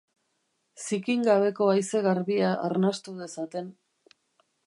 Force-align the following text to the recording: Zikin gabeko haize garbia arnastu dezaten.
Zikin 0.85 1.25
gabeko 1.27 1.67
haize 1.73 2.01
garbia 2.07 2.55
arnastu 2.69 3.15
dezaten. 3.21 3.71